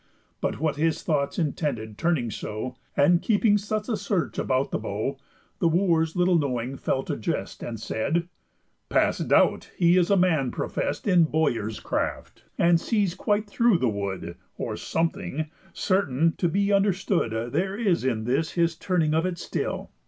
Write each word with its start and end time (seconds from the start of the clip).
But 0.41 0.59
what 0.59 0.77
his 0.77 1.03
thoughts 1.03 1.37
intended 1.37 1.95
turning 1.95 2.31
so, 2.31 2.75
And 2.97 3.21
keeping 3.21 3.59
such 3.59 3.87
a 3.87 3.95
search 3.95 4.39
about 4.39 4.71
the 4.71 4.79
bow, 4.79 5.19
The 5.59 5.67
Wooers 5.67 6.15
little 6.15 6.39
knowing 6.39 6.75
fell 6.75 7.03
to 7.03 7.15
jest, 7.15 7.61
And 7.61 7.79
said: 7.79 8.27
"Past 8.89 9.27
doubt 9.27 9.69
he 9.77 9.97
is 9.97 10.09
a 10.09 10.17
man 10.17 10.49
profest 10.49 11.07
In 11.07 11.25
bowyers' 11.25 11.79
craft, 11.79 12.45
and 12.57 12.81
sees 12.81 13.13
quite 13.13 13.45
through 13.45 13.77
the 13.77 13.89
wood; 13.89 14.37
Or 14.57 14.75
something, 14.75 15.51
certain, 15.71 16.33
to 16.39 16.49
be 16.49 16.73
understood 16.73 17.51
There 17.51 17.77
is 17.77 18.03
in 18.03 18.23
this 18.23 18.53
his 18.53 18.75
turning 18.75 19.13
of 19.13 19.27
it 19.27 19.37
still. 19.37 19.91